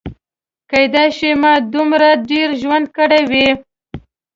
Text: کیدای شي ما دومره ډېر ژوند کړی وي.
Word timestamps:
کیدای 0.69 1.09
شي 1.17 1.31
ما 1.41 1.53
دومره 1.73 2.09
ډېر 2.29 2.49
ژوند 2.61 2.85
کړی 2.97 3.23
وي. 3.31 3.47